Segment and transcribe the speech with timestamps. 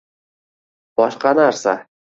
[1.03, 1.75] boshqa narsa.